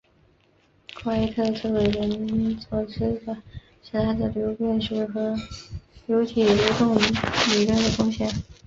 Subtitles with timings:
[0.95, 3.35] 库埃特最为人所知的
[3.83, 5.35] 是他在流变学和
[6.07, 8.27] 流体流动理论的贡献。